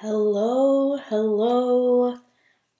Hello, 0.00 0.96
hello. 0.96 2.18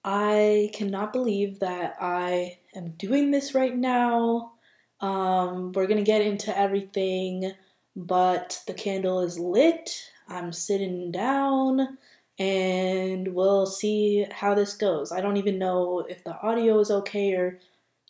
I 0.05 0.69
cannot 0.73 1.11
believe 1.11 1.59
that 1.59 1.97
I 1.99 2.59
am 2.73 2.91
doing 2.91 3.31
this 3.31 3.53
right 3.53 3.75
now. 3.75 4.53
Um, 5.01 5.73
we're 5.73 5.87
gonna 5.87 6.03
get 6.03 6.21
into 6.21 6.57
everything, 6.57 7.51
but 7.93 8.63
the 8.67 8.73
candle 8.73 9.19
is 9.19 9.37
lit. 9.37 10.09
I'm 10.29 10.53
sitting 10.53 11.11
down, 11.11 11.97
and 12.37 13.33
we'll 13.35 13.65
see 13.65 14.25
how 14.31 14.55
this 14.55 14.75
goes. 14.75 15.11
I 15.11 15.19
don't 15.19 15.35
even 15.35 15.59
know 15.59 16.05
if 16.07 16.23
the 16.23 16.39
audio 16.39 16.79
is 16.79 16.89
okay 16.89 17.33
or 17.33 17.59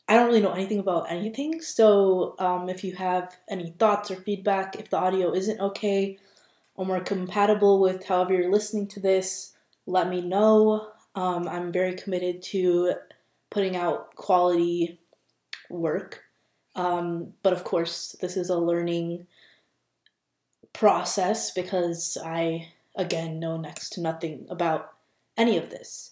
I 0.07 0.17
don't 0.17 0.27
really 0.27 0.41
know 0.41 0.53
anything 0.53 0.79
about 0.79 1.11
anything. 1.11 1.61
So, 1.61 2.35
um, 2.37 2.69
if 2.69 2.83
you 2.83 2.93
have 2.93 3.35
any 3.49 3.71
thoughts 3.71 4.11
or 4.11 4.17
feedback, 4.17 4.75
if 4.75 4.91
the 4.91 4.97
audio 4.97 5.33
isn't 5.33 5.59
okay, 5.59 6.19
or 6.79 6.85
more 6.85 7.01
compatible 7.01 7.81
with 7.81 8.05
however 8.05 8.33
you're 8.33 8.49
listening 8.49 8.87
to 8.87 9.01
this, 9.01 9.51
let 9.85 10.07
me 10.07 10.21
know. 10.21 10.87
Um, 11.13 11.45
I'm 11.45 11.73
very 11.73 11.93
committed 11.93 12.41
to 12.43 12.93
putting 13.49 13.75
out 13.75 14.15
quality 14.15 14.97
work. 15.69 16.23
Um, 16.77 17.33
but 17.43 17.51
of 17.51 17.65
course, 17.65 18.15
this 18.21 18.37
is 18.37 18.49
a 18.49 18.57
learning 18.57 19.27
process 20.71 21.51
because 21.51 22.17
I, 22.23 22.69
again, 22.95 23.41
know 23.41 23.57
next 23.57 23.89
to 23.93 24.01
nothing 24.01 24.47
about 24.49 24.93
any 25.35 25.57
of 25.57 25.69
this. 25.69 26.11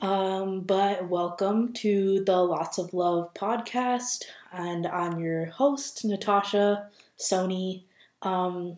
Um, 0.00 0.60
but 0.60 1.08
welcome 1.08 1.72
to 1.72 2.22
the 2.24 2.36
Lots 2.36 2.78
of 2.78 2.94
Love 2.94 3.34
podcast, 3.34 4.22
and 4.52 4.86
I'm 4.86 5.18
your 5.18 5.46
host, 5.46 6.04
Natasha 6.04 6.90
Sohni. 7.18 7.82
Um, 8.22 8.76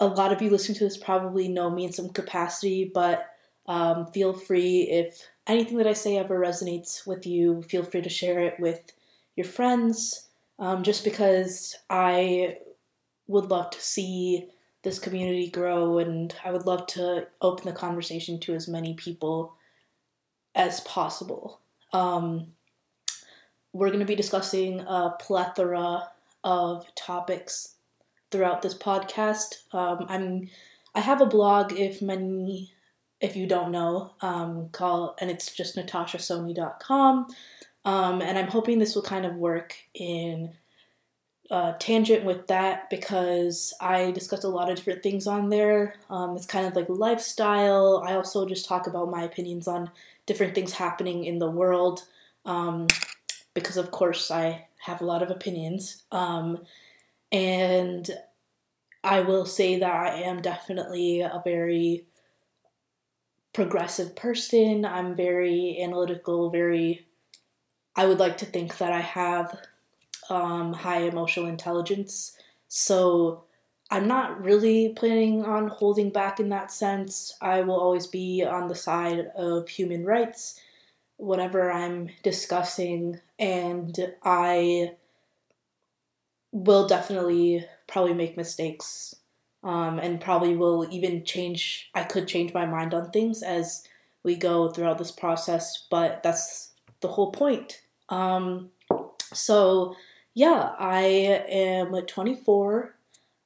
a 0.00 0.06
lot 0.06 0.32
of 0.32 0.40
you 0.40 0.50
listening 0.50 0.78
to 0.78 0.84
this 0.84 0.96
probably 0.96 1.46
know 1.46 1.70
me 1.70 1.84
in 1.84 1.92
some 1.92 2.08
capacity, 2.08 2.90
but 2.92 3.26
um, 3.66 4.06
feel 4.12 4.32
free 4.32 4.88
if 4.90 5.28
anything 5.46 5.76
that 5.76 5.86
I 5.86 5.92
say 5.92 6.16
ever 6.16 6.38
resonates 6.38 7.06
with 7.06 7.26
you, 7.26 7.62
feel 7.62 7.84
free 7.84 8.02
to 8.02 8.08
share 8.08 8.40
it 8.40 8.58
with 8.58 8.92
your 9.36 9.46
friends. 9.46 10.28
Um, 10.58 10.82
just 10.82 11.04
because 11.04 11.76
I 11.88 12.58
would 13.26 13.50
love 13.50 13.70
to 13.70 13.80
see 13.80 14.48
this 14.82 14.98
community 14.98 15.48
grow 15.50 15.98
and 15.98 16.34
I 16.44 16.50
would 16.50 16.66
love 16.66 16.86
to 16.88 17.28
open 17.40 17.66
the 17.66 17.72
conversation 17.72 18.40
to 18.40 18.54
as 18.54 18.68
many 18.68 18.94
people 18.94 19.54
as 20.54 20.80
possible. 20.80 21.60
Um, 21.92 22.48
we're 23.72 23.88
going 23.88 24.00
to 24.00 24.06
be 24.06 24.16
discussing 24.16 24.80
a 24.80 25.14
plethora 25.20 26.08
of 26.44 26.86
topics 26.94 27.76
throughout 28.30 28.62
this 28.62 28.74
podcast. 28.74 29.56
Um, 29.72 30.06
I'm 30.08 30.50
I 30.94 31.00
have 31.00 31.20
a 31.20 31.26
blog 31.26 31.72
if 31.72 32.02
many 32.02 32.72
if 33.20 33.36
you 33.36 33.46
don't 33.46 33.70
know 33.70 34.12
um, 34.20 34.70
call 34.70 35.16
and 35.20 35.30
it's 35.30 35.52
just 35.54 35.76
natashasohni.com 35.76 37.26
um, 37.84 38.22
and 38.22 38.38
I'm 38.38 38.48
hoping 38.48 38.78
this 38.78 38.94
will 38.94 39.02
kind 39.02 39.24
of 39.24 39.34
work 39.36 39.74
in 39.94 40.52
uh, 41.50 41.72
tangent 41.78 42.24
with 42.24 42.46
that 42.46 42.88
because 42.90 43.74
I 43.80 44.12
discuss 44.12 44.44
a 44.44 44.48
lot 44.48 44.70
of 44.70 44.76
different 44.76 45.02
things 45.02 45.26
on 45.26 45.48
there. 45.48 45.96
Um, 46.08 46.36
it's 46.36 46.46
kind 46.46 46.66
of 46.66 46.76
like 46.76 46.86
lifestyle. 46.88 48.04
I 48.06 48.14
also 48.14 48.46
just 48.46 48.68
talk 48.68 48.86
about 48.86 49.10
my 49.10 49.22
opinions 49.22 49.66
on 49.66 49.90
different 50.26 50.54
things 50.54 50.72
happening 50.72 51.24
in 51.24 51.38
the 51.38 51.50
world 51.50 52.04
um, 52.44 52.86
because, 53.52 53.76
of 53.76 53.90
course, 53.90 54.30
I 54.30 54.66
have 54.78 55.00
a 55.00 55.06
lot 55.06 55.22
of 55.22 55.30
opinions. 55.30 56.04
Um, 56.12 56.60
and 57.32 58.10
I 59.02 59.20
will 59.20 59.46
say 59.46 59.78
that 59.78 59.92
I 59.92 60.22
am 60.22 60.42
definitely 60.42 61.20
a 61.20 61.40
very 61.44 62.04
progressive 63.52 64.14
person. 64.14 64.84
I'm 64.84 65.14
very 65.14 65.80
analytical, 65.80 66.50
very. 66.50 67.06
I 67.96 68.06
would 68.06 68.18
like 68.18 68.38
to 68.38 68.46
think 68.46 68.78
that 68.78 68.92
I 68.92 69.00
have 69.00 69.58
um, 70.28 70.72
high 70.72 71.02
emotional 71.02 71.46
intelligence. 71.48 72.36
So 72.68 73.44
I'm 73.90 74.06
not 74.06 74.42
really 74.42 74.90
planning 74.90 75.44
on 75.44 75.68
holding 75.68 76.10
back 76.10 76.38
in 76.38 76.50
that 76.50 76.70
sense. 76.70 77.36
I 77.40 77.62
will 77.62 77.80
always 77.80 78.06
be 78.06 78.44
on 78.44 78.68
the 78.68 78.74
side 78.74 79.32
of 79.36 79.68
human 79.68 80.04
rights, 80.04 80.60
whatever 81.16 81.72
I'm 81.72 82.10
discussing, 82.22 83.20
and 83.38 84.14
I 84.22 84.92
will 86.52 86.86
definitely 86.86 87.64
probably 87.86 88.14
make 88.14 88.36
mistakes 88.36 89.14
um, 89.62 89.98
and 89.98 90.20
probably 90.20 90.56
will 90.56 90.86
even 90.90 91.24
change. 91.24 91.90
I 91.94 92.04
could 92.04 92.28
change 92.28 92.54
my 92.54 92.66
mind 92.66 92.94
on 92.94 93.10
things 93.10 93.42
as 93.42 93.84
we 94.22 94.36
go 94.36 94.70
throughout 94.70 94.98
this 94.98 95.10
process, 95.10 95.86
but 95.90 96.22
that's 96.22 96.72
the 97.00 97.08
whole 97.08 97.32
point. 97.32 97.82
Um, 98.08 98.70
so, 99.32 99.94
yeah, 100.34 100.72
I 100.78 101.02
am 101.48 101.94
24. 102.06 102.94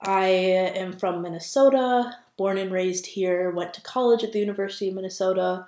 I 0.01 0.27
am 0.27 0.93
from 0.99 1.23
Minnesota, 1.23 2.17
born 2.37 2.59
and 2.59 2.73
raised 2.73 3.07
here, 3.07 3.51
went 3.51 3.75
to 3.75 3.81
college 3.81 4.23
at 4.23 4.33
the 4.33 4.41
University 4.41 4.89
of 4.89 4.95
Minnesota. 4.95 5.67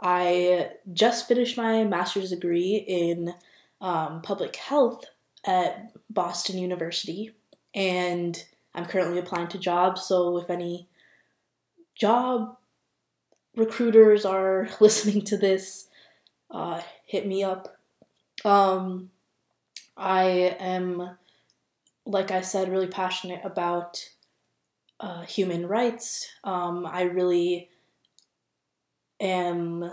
I 0.00 0.70
just 0.92 1.28
finished 1.28 1.56
my 1.56 1.84
master's 1.84 2.30
degree 2.30 2.84
in 2.86 3.34
um, 3.80 4.22
public 4.22 4.56
health 4.56 5.04
at 5.46 5.92
Boston 6.10 6.58
University, 6.58 7.30
and 7.74 8.44
I'm 8.74 8.86
currently 8.86 9.18
applying 9.18 9.48
to 9.48 9.58
jobs. 9.58 10.02
So 10.02 10.38
if 10.38 10.50
any 10.50 10.88
job 11.94 12.56
recruiters 13.56 14.24
are 14.24 14.68
listening 14.80 15.22
to 15.22 15.36
this, 15.36 15.88
uh, 16.50 16.82
hit 17.04 17.26
me 17.26 17.42
up. 17.42 17.76
Um, 18.44 19.10
I 19.96 20.56
am, 20.58 21.16
like 22.04 22.30
I 22.30 22.42
said, 22.42 22.70
really 22.70 22.86
passionate 22.86 23.40
about 23.44 24.10
uh, 25.00 25.22
human 25.22 25.66
rights. 25.66 26.28
Um, 26.44 26.86
I 26.86 27.02
really 27.02 27.70
am 29.20 29.90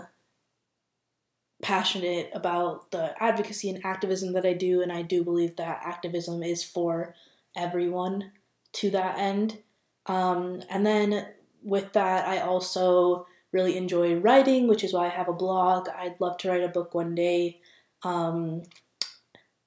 passionate 1.64 2.30
about 2.34 2.90
the 2.90 3.14
advocacy 3.22 3.70
and 3.70 3.84
activism 3.84 4.34
that 4.34 4.44
I 4.44 4.52
do, 4.52 4.82
and 4.82 4.92
I 4.92 5.00
do 5.00 5.24
believe 5.24 5.56
that 5.56 5.80
activism 5.82 6.42
is 6.42 6.62
for 6.62 7.14
everyone 7.56 8.32
to 8.74 8.90
that 8.90 9.18
end. 9.18 9.58
Um, 10.04 10.62
and 10.68 10.84
then 10.84 11.26
with 11.62 11.94
that, 11.94 12.28
I 12.28 12.40
also 12.40 13.26
really 13.50 13.78
enjoy 13.78 14.16
writing, 14.16 14.68
which 14.68 14.84
is 14.84 14.92
why 14.92 15.06
I 15.06 15.10
have 15.10 15.28
a 15.28 15.32
blog. 15.32 15.88
I'd 15.88 16.20
love 16.20 16.36
to 16.38 16.50
write 16.50 16.62
a 16.62 16.68
book 16.68 16.94
one 16.94 17.14
day. 17.14 17.60
Um, 18.02 18.64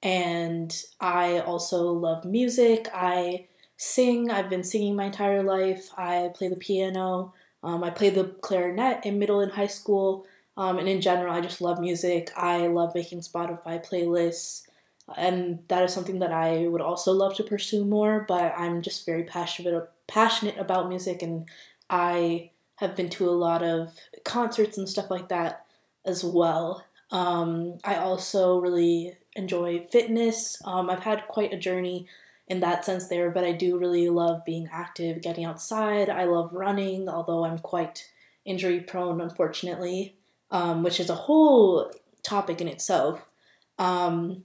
and 0.00 0.72
I 1.00 1.40
also 1.40 1.90
love 1.90 2.24
music. 2.24 2.88
I 2.94 3.48
sing. 3.76 4.30
I've 4.30 4.48
been 4.48 4.62
singing 4.62 4.94
my 4.94 5.06
entire 5.06 5.42
life. 5.42 5.90
I 5.96 6.30
play 6.32 6.46
the 6.46 6.56
piano. 6.56 7.34
Um, 7.64 7.82
I 7.82 7.90
played 7.90 8.14
the 8.14 8.36
clarinet 8.40 9.04
in 9.04 9.18
middle 9.18 9.40
and 9.40 9.50
high 9.50 9.66
school. 9.66 10.26
Um, 10.58 10.80
and 10.80 10.88
in 10.88 11.00
general, 11.00 11.32
I 11.32 11.40
just 11.40 11.60
love 11.60 11.78
music. 11.80 12.32
I 12.36 12.66
love 12.66 12.92
making 12.92 13.20
Spotify 13.20 13.82
playlists. 13.88 14.62
And 15.16 15.60
that 15.68 15.84
is 15.84 15.94
something 15.94 16.18
that 16.18 16.32
I 16.32 16.66
would 16.66 16.80
also 16.80 17.12
love 17.12 17.36
to 17.36 17.44
pursue 17.44 17.84
more, 17.84 18.26
but 18.28 18.52
I'm 18.58 18.82
just 18.82 19.06
very 19.06 19.22
passionate 19.22 19.88
passionate 20.08 20.58
about 20.58 20.88
music 20.88 21.22
and 21.22 21.46
I 21.90 22.50
have 22.76 22.96
been 22.96 23.10
to 23.10 23.28
a 23.28 23.30
lot 23.30 23.62
of 23.62 23.94
concerts 24.24 24.78
and 24.78 24.88
stuff 24.88 25.10
like 25.10 25.28
that 25.28 25.64
as 26.04 26.24
well. 26.24 26.84
Um, 27.10 27.78
I 27.84 27.96
also 27.96 28.58
really 28.58 29.16
enjoy 29.36 29.86
fitness. 29.92 30.60
Um, 30.64 30.90
I've 30.90 31.04
had 31.04 31.28
quite 31.28 31.52
a 31.52 31.58
journey 31.58 32.08
in 32.48 32.60
that 32.60 32.84
sense 32.84 33.08
there, 33.08 33.30
but 33.30 33.44
I 33.44 33.52
do 33.52 33.78
really 33.78 34.08
love 34.08 34.44
being 34.44 34.68
active, 34.72 35.22
getting 35.22 35.44
outside. 35.44 36.10
I 36.10 36.24
love 36.24 36.52
running, 36.52 37.08
although 37.08 37.44
I'm 37.44 37.58
quite 37.58 38.10
injury 38.44 38.80
prone, 38.80 39.20
unfortunately 39.20 40.17
um, 40.50 40.82
which 40.82 41.00
is 41.00 41.10
a 41.10 41.14
whole 41.14 41.90
topic 42.22 42.60
in 42.60 42.68
itself. 42.68 43.20
Um, 43.78 44.44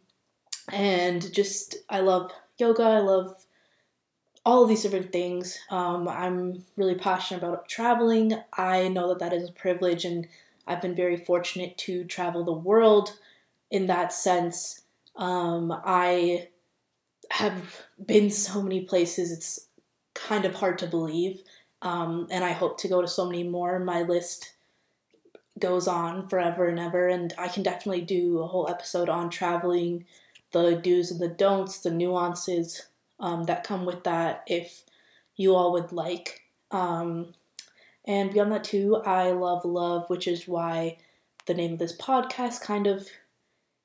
and 0.72 1.34
just, 1.34 1.76
I 1.90 2.00
love 2.00 2.32
yoga, 2.58 2.84
I 2.84 3.00
love 3.00 3.46
all 4.46 4.64
of 4.64 4.70
these 4.70 4.84
different 4.84 5.12
things. 5.12 5.58
Um, 5.70 6.08
I'm 6.08 6.64
really 6.76 6.96
passionate 6.96 7.44
about 7.44 7.68
traveling. 7.68 8.34
I 8.58 8.90
know 8.90 9.10
that 9.10 9.20
that 9.20 9.34
is 9.34 9.50
a 9.50 9.54
privilege, 9.54 10.06
and 10.06 10.28
I've 10.68 10.82
been 10.82 10.96
very 10.96 11.18
fortunate 11.18 11.78
to 11.80 12.04
travel 12.04 12.44
the 12.44 12.54
world 12.54 13.18
in 13.72 13.88
that 13.88 14.14
sense. 14.14 14.82
Um, 15.16 15.72
I 15.86 16.50
have 17.32 17.82
been 18.06 18.30
so 18.30 18.62
many 18.62 18.82
places, 18.82 19.32
it's 19.32 19.68
kind 20.14 20.46
of 20.46 20.56
hard 20.56 20.78
to 20.80 20.88
believe. 20.88 21.42
Um, 21.82 22.28
and 22.30 22.44
I 22.44 22.52
hope 22.52 22.78
to 22.80 22.88
go 22.88 23.02
to 23.02 23.08
so 23.08 23.26
many 23.26 23.44
more. 23.44 23.80
My 23.80 24.04
list 24.04 24.54
goes 25.63 25.88
on 25.88 26.27
forever 26.27 26.68
and 26.68 26.80
ever. 26.80 27.07
And 27.15 27.33
I 27.45 27.48
can 27.54 27.63
definitely 27.63 28.06
do 28.18 28.39
a 28.39 28.48
whole 28.48 28.68
episode 28.69 29.10
on 29.10 29.30
traveling, 29.30 30.06
the 30.51 30.75
do's 30.75 31.12
and 31.12 31.19
the 31.19 31.36
don'ts, 31.44 31.80
the 31.80 31.92
nuances 31.92 32.88
um, 33.19 33.45
that 33.45 33.68
come 33.69 33.86
with 33.86 34.04
that 34.04 34.44
if 34.45 34.83
you 35.36 35.56
all 35.56 35.71
would 35.74 35.92
like. 35.92 36.42
Um, 36.71 37.33
And 38.06 38.33
beyond 38.33 38.51
that, 38.51 38.65
too, 38.65 38.98
I 39.06 39.31
love 39.31 39.63
love, 39.63 40.10
which 40.10 40.27
is 40.27 40.48
why 40.48 40.98
the 41.45 41.54
name 41.54 41.74
of 41.74 41.80
this 41.80 41.95
podcast 41.95 42.62
kind 42.62 42.88
of 42.88 43.07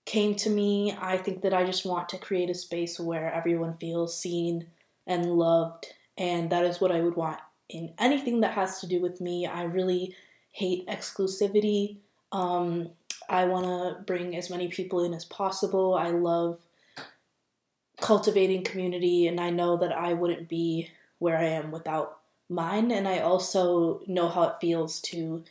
came 0.04 0.34
to 0.36 0.50
me. 0.50 0.96
I 1.00 1.18
think 1.18 1.42
that 1.42 1.54
I 1.54 1.64
just 1.64 1.86
want 1.86 2.08
to 2.08 2.18
create 2.26 2.50
a 2.50 2.54
space 2.54 2.98
where 2.98 3.32
everyone 3.32 3.74
feels 3.78 4.18
seen 4.18 4.66
and 5.06 5.38
loved, 5.38 5.86
and 6.16 6.50
that 6.50 6.64
is 6.64 6.80
what 6.80 6.90
I 6.90 7.00
would 7.00 7.16
want 7.16 7.38
in 7.68 7.94
anything 7.98 8.40
that 8.40 8.54
has 8.54 8.80
to 8.80 8.88
do 8.88 9.00
with 9.00 9.20
me. 9.20 9.46
I 9.46 9.62
really 9.64 10.14
hate 10.58 10.86
exclusivity. 10.88 11.98
Um, 12.32 12.90
I 13.28 13.44
want 13.44 13.66
to 13.66 14.02
bring 14.02 14.34
as 14.36 14.50
many 14.50 14.66
people 14.66 15.04
in 15.04 15.14
as 15.14 15.24
possible. 15.24 15.94
I 15.94 16.10
love 16.10 16.58
cultivating 18.00 18.64
community, 18.64 19.28
and 19.28 19.40
I 19.40 19.50
know 19.50 19.76
that 19.76 19.92
I 19.92 20.14
wouldn't 20.14 20.48
be 20.48 20.90
where 21.20 21.38
I 21.38 21.44
am 21.44 21.70
without 21.70 22.18
mine. 22.48 22.90
And 22.90 23.06
I 23.06 23.20
also 23.20 24.02
know 24.08 24.28
how 24.28 24.42
it 24.44 24.60
feels 24.60 25.00
to 25.02 25.44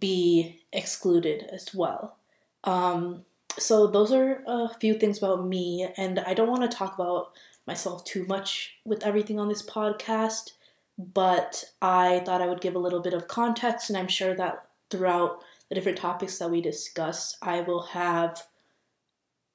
be 0.00 0.60
excluded 0.70 1.48
as 1.50 1.74
well. 1.74 2.16
Um, 2.64 3.24
so, 3.58 3.86
those 3.86 4.12
are 4.12 4.42
a 4.46 4.68
few 4.80 4.98
things 4.98 5.16
about 5.16 5.46
me, 5.46 5.88
and 5.96 6.18
I 6.20 6.34
don't 6.34 6.50
want 6.50 6.70
to 6.70 6.76
talk 6.76 6.94
about 6.94 7.32
myself 7.66 8.04
too 8.04 8.26
much 8.26 8.74
with 8.84 9.02
everything 9.02 9.40
on 9.40 9.48
this 9.48 9.62
podcast, 9.62 10.50
but 10.98 11.64
I 11.82 12.20
thought 12.24 12.42
I 12.42 12.46
would 12.46 12.60
give 12.60 12.74
a 12.74 12.80
little 12.80 13.00
bit 13.00 13.14
of 13.14 13.28
context, 13.28 13.90
and 13.90 13.98
I'm 13.98 14.08
sure 14.08 14.34
that 14.34 14.66
throughout 14.90 15.42
the 15.68 15.74
different 15.74 15.98
topics 15.98 16.38
that 16.38 16.50
we 16.50 16.60
discuss, 16.60 17.36
I 17.42 17.60
will 17.60 17.82
have 17.82 18.46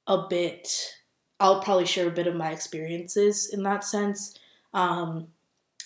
a 0.06 0.26
bit, 0.28 0.94
I'll 1.40 1.62
probably 1.62 1.86
share 1.86 2.08
a 2.08 2.12
bit 2.12 2.26
of 2.26 2.36
my 2.36 2.50
experiences 2.50 3.48
in 3.48 3.62
that 3.62 3.84
sense. 3.84 4.38
Um, 4.74 5.28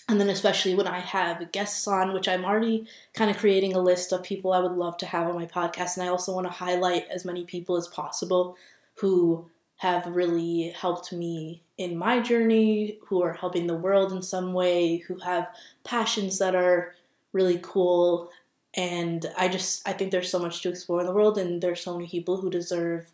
and 0.09 0.19
then, 0.21 0.29
especially 0.29 0.73
when 0.75 0.87
I 0.87 0.99
have 0.99 1.51
guests 1.51 1.87
on, 1.87 2.13
which 2.13 2.29
I'm 2.29 2.45
already 2.45 2.87
kind 3.13 3.29
of 3.29 3.37
creating 3.37 3.75
a 3.75 3.81
list 3.81 4.13
of 4.13 4.23
people 4.23 4.53
I 4.53 4.59
would 4.59 4.71
love 4.71 4.97
to 4.97 5.05
have 5.05 5.27
on 5.27 5.35
my 5.35 5.45
podcast. 5.45 5.97
And 5.97 6.05
I 6.05 6.09
also 6.09 6.33
want 6.33 6.47
to 6.47 6.53
highlight 6.53 7.07
as 7.09 7.25
many 7.25 7.43
people 7.43 7.75
as 7.75 7.87
possible 7.89 8.55
who 8.95 9.49
have 9.77 10.07
really 10.07 10.69
helped 10.69 11.13
me 11.13 11.61
in 11.77 11.97
my 11.97 12.19
journey, 12.19 12.97
who 13.05 13.21
are 13.21 13.33
helping 13.33 13.67
the 13.67 13.75
world 13.75 14.11
in 14.11 14.21
some 14.21 14.53
way, 14.53 14.97
who 14.97 15.17
have 15.19 15.49
passions 15.83 16.39
that 16.39 16.55
are 16.55 16.95
really 17.31 17.59
cool. 17.61 18.29
And 18.75 19.25
I 19.37 19.47
just, 19.47 19.87
I 19.87 19.93
think 19.93 20.11
there's 20.11 20.31
so 20.31 20.39
much 20.39 20.61
to 20.61 20.69
explore 20.69 21.01
in 21.01 21.05
the 21.05 21.13
world, 21.13 21.37
and 21.37 21.61
there's 21.61 21.81
so 21.81 21.93
many 21.93 22.07
people 22.07 22.37
who 22.37 22.49
deserve 22.49 23.11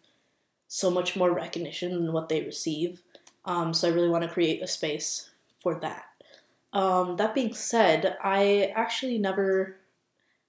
so 0.68 0.90
much 0.90 1.16
more 1.16 1.32
recognition 1.32 1.92
than 1.92 2.14
what 2.14 2.30
they 2.30 2.42
receive. 2.42 3.02
Um, 3.46 3.74
so 3.74 3.88
I 3.88 3.92
really 3.92 4.10
want 4.10 4.24
to 4.24 4.30
create 4.30 4.64
a 4.64 4.68
space 4.68 5.30
for 5.62 5.76
that. 5.76 6.06
Um, 6.72 7.18
that 7.18 7.36
being 7.36 7.54
said, 7.54 8.18
I 8.24 8.72
actually 8.76 9.18
never 9.18 9.78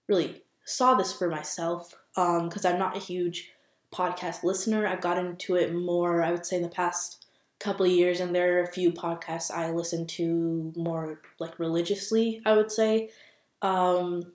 really 0.09 0.43
saw 0.65 0.95
this 0.95 1.13
for 1.13 1.29
myself 1.29 1.95
because 2.15 2.65
um, 2.65 2.73
I'm 2.73 2.79
not 2.79 2.97
a 2.97 3.01
huge 3.01 3.51
podcast 3.95 4.43
listener. 4.43 4.87
I've 4.87 5.01
gotten 5.01 5.27
into 5.27 5.55
it 5.55 5.75
more, 5.75 6.23
I 6.23 6.33
would 6.33 6.45
say, 6.45 6.57
in 6.57 6.63
the 6.63 6.69
past 6.69 7.27
couple 7.59 7.87
years, 7.87 8.21
and 8.21 8.35
there 8.35 8.59
are 8.59 8.63
a 8.63 8.73
few 8.73 8.91
podcasts 8.91 9.51
I 9.51 9.71
listen 9.71 10.07
to 10.07 10.73
more 10.77 11.21
like 11.39 11.59
religiously, 11.59 12.43
I 12.45 12.57
would 12.57 12.71
say. 12.71 13.11
Um, 13.63 14.33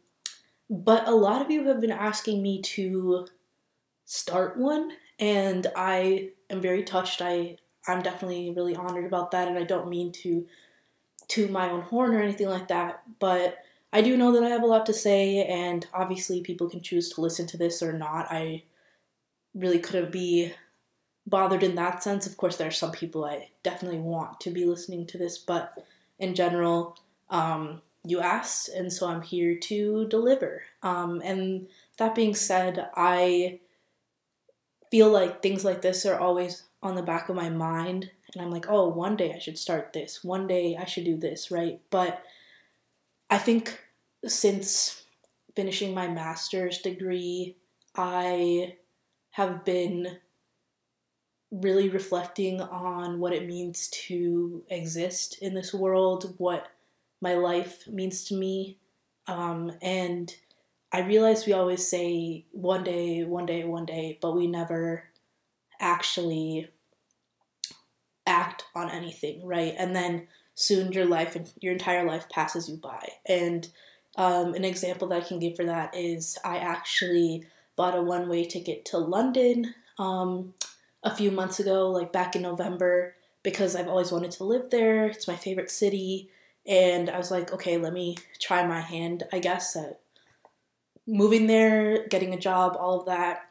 but 0.69 1.07
a 1.07 1.13
lot 1.13 1.41
of 1.41 1.51
you 1.51 1.67
have 1.67 1.81
been 1.81 1.91
asking 1.91 2.41
me 2.41 2.61
to 2.61 3.27
start 4.05 4.57
one, 4.57 4.91
and 5.19 5.67
I 5.75 6.29
am 6.49 6.61
very 6.61 6.83
touched. 6.83 7.21
I 7.21 7.57
I'm 7.87 8.01
definitely 8.01 8.53
really 8.55 8.75
honored 8.75 9.05
about 9.05 9.31
that, 9.31 9.47
and 9.47 9.57
I 9.57 9.63
don't 9.63 9.89
mean 9.89 10.11
to 10.23 10.45
to 11.29 11.47
my 11.47 11.69
own 11.69 11.81
horn 11.81 12.15
or 12.15 12.21
anything 12.21 12.49
like 12.49 12.69
that, 12.69 13.03
but 13.19 13.59
I 13.91 14.01
do 14.01 14.17
know 14.17 14.31
that 14.31 14.43
I 14.43 14.49
have 14.49 14.63
a 14.63 14.67
lot 14.67 14.85
to 14.87 14.93
say, 14.93 15.43
and 15.45 15.85
obviously 15.93 16.41
people 16.41 16.69
can 16.69 16.81
choose 16.81 17.09
to 17.09 17.21
listen 17.21 17.47
to 17.47 17.57
this 17.57 17.81
or 17.81 17.93
not. 17.93 18.27
I 18.31 18.63
really 19.53 19.79
couldn't 19.79 20.11
be 20.11 20.53
bothered 21.25 21.63
in 21.63 21.75
that 21.75 22.03
sense. 22.03 22.25
Of 22.25 22.37
course, 22.37 22.57
there 22.57 22.67
are 22.67 22.71
some 22.71 22.91
people 22.91 23.25
I 23.25 23.49
definitely 23.63 23.99
want 23.99 24.39
to 24.41 24.51
be 24.51 24.65
listening 24.65 25.05
to 25.07 25.17
this, 25.17 25.37
but 25.37 25.73
in 26.17 26.35
general, 26.35 26.97
um, 27.29 27.81
you 28.03 28.19
asked, 28.19 28.69
and 28.69 28.91
so 28.91 29.07
I'm 29.07 29.21
here 29.21 29.57
to 29.57 30.07
deliver. 30.07 30.63
Um, 30.81 31.21
and 31.23 31.67
that 31.97 32.15
being 32.15 32.33
said, 32.33 32.89
I 32.95 33.59
feel 34.89 35.09
like 35.09 35.41
things 35.41 35.63
like 35.63 35.81
this 35.81 36.05
are 36.05 36.19
always 36.19 36.63
on 36.81 36.95
the 36.95 37.01
back 37.01 37.29
of 37.29 37.35
my 37.35 37.49
mind 37.49 38.09
and 38.33 38.41
I'm 38.41 38.51
like, 38.51 38.65
oh, 38.69 38.87
one 38.89 39.15
day 39.15 39.33
I 39.33 39.39
should 39.39 39.57
start 39.57 39.93
this. 39.93 40.23
One 40.23 40.47
day 40.47 40.77
I 40.79 40.85
should 40.85 41.05
do 41.05 41.17
this, 41.17 41.51
right? 41.51 41.79
But 41.89 42.23
I 43.29 43.37
think 43.37 43.79
since 44.25 45.03
finishing 45.55 45.93
my 45.93 46.07
master's 46.07 46.79
degree, 46.79 47.55
I 47.95 48.75
have 49.39 49.63
been 49.63 50.17
really 51.49 51.87
reflecting 51.87 52.59
on 52.59 53.21
what 53.21 53.31
it 53.31 53.47
means 53.47 53.87
to 53.87 54.61
exist 54.69 55.37
in 55.41 55.53
this 55.53 55.73
world, 55.73 56.33
what 56.39 56.67
my 57.21 57.35
life 57.35 57.87
means 57.87 58.25
to 58.25 58.33
me. 58.33 58.79
Um, 59.27 59.71
and 59.81 60.35
I 60.91 61.03
realize 61.03 61.45
we 61.45 61.53
always 61.53 61.87
say 61.87 62.47
one 62.51 62.83
day, 62.83 63.23
one 63.23 63.45
day, 63.45 63.63
one 63.63 63.85
day, 63.85 64.19
but 64.21 64.35
we 64.35 64.45
never 64.45 65.05
actually 65.79 66.67
act 68.27 68.65
on 68.75 68.89
anything, 68.91 69.45
right? 69.45 69.73
And 69.77 69.95
then 69.95 70.27
soon 70.55 70.91
your 70.91 71.05
life 71.05 71.37
and 71.37 71.49
your 71.61 71.71
entire 71.71 72.05
life 72.05 72.27
passes 72.27 72.67
you 72.67 72.75
by. 72.75 73.07
And 73.25 73.69
um, 74.17 74.53
an 74.53 74.65
example 74.65 75.07
that 75.07 75.23
I 75.23 75.25
can 75.25 75.39
give 75.39 75.55
for 75.55 75.63
that 75.63 75.95
is 75.95 76.37
I 76.43 76.57
actually 76.57 77.45
bought 77.79 77.97
a 77.97 78.01
one 78.01 78.27
way 78.27 78.43
ticket 78.43 78.83
to 78.83 78.97
London 78.97 79.73
um, 79.97 80.53
a 81.01 81.15
few 81.15 81.31
months 81.31 81.61
ago, 81.61 81.89
like 81.89 82.11
back 82.11 82.35
in 82.35 82.41
November, 82.41 83.15
because 83.41 83.73
I've 83.73 83.87
always 83.87 84.11
wanted 84.11 84.31
to 84.31 84.43
live 84.43 84.69
there. 84.69 85.05
It's 85.05 85.29
my 85.29 85.37
favorite 85.37 85.71
city. 85.71 86.29
And 86.67 87.09
I 87.09 87.17
was 87.17 87.31
like, 87.31 87.53
okay, 87.53 87.77
let 87.77 87.93
me 87.93 88.17
try 88.41 88.67
my 88.67 88.81
hand, 88.81 89.23
I 89.31 89.39
guess, 89.39 89.77
at 89.77 90.01
moving 91.07 91.47
there, 91.47 92.05
getting 92.09 92.33
a 92.33 92.39
job, 92.39 92.75
all 92.77 92.99
of 92.99 93.05
that. 93.05 93.47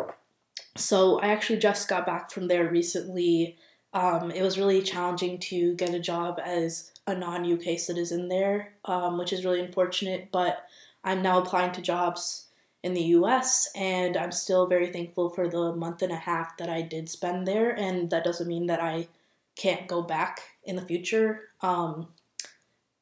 So 0.77 1.19
I 1.21 1.29
actually 1.29 1.59
just 1.59 1.89
got 1.89 2.05
back 2.05 2.31
from 2.31 2.49
there 2.49 2.69
recently 2.69 3.57
um, 3.95 4.31
it 4.31 4.43
was 4.43 4.59
really 4.59 4.83
challenging 4.83 5.39
to 5.39 5.75
get 5.75 5.95
a 5.95 5.99
job 5.99 6.39
as 6.45 6.93
a 7.07 7.15
non 7.15 7.51
UK 7.51 7.79
citizen 7.79 8.29
there, 8.29 8.75
um, 8.85 9.17
which 9.17 9.33
is 9.33 9.45
really 9.45 9.61
unfortunate. 9.61 10.29
But 10.31 10.67
I'm 11.03 11.23
now 11.23 11.41
applying 11.41 11.73
to 11.73 11.81
jobs 11.81 12.48
in 12.83 12.95
the 12.95 13.03
US, 13.03 13.69
and 13.75 14.17
I'm 14.17 14.33
still 14.33 14.67
very 14.67 14.93
thankful 14.93 15.31
for 15.31 15.49
the 15.49 15.75
month 15.75 16.03
and 16.03 16.13
a 16.13 16.17
half 16.17 16.57
that 16.59 16.69
I 16.69 16.83
did 16.83 17.09
spend 17.09 17.47
there. 17.47 17.71
And 17.71 18.11
that 18.11 18.25
doesn't 18.25 18.47
mean 18.47 18.67
that 18.67 18.81
I 18.81 19.09
can't 19.57 19.89
go 19.89 20.03
back 20.03 20.41
in 20.65 20.77
the 20.77 20.83
future. 20.83 21.49
Um, 21.61 22.09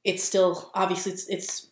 it's 0.04 0.24
still 0.24 0.70
obviously 0.74 1.12
it's, 1.12 1.28
it's 1.28 1.66